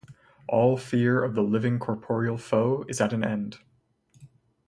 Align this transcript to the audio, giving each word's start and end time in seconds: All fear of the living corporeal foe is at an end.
All 0.47 0.77
fear 0.77 1.23
of 1.23 1.35
the 1.35 1.43
living 1.43 1.77
corporeal 1.77 2.35
foe 2.39 2.85
is 2.89 2.99
at 2.99 3.13
an 3.13 3.23
end. 3.23 3.59